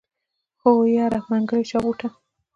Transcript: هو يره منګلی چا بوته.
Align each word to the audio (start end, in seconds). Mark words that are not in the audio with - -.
هو 0.61 0.71
يره 0.95 1.19
منګلی 1.29 1.63
چا 1.69 1.77
بوته. 1.83 2.07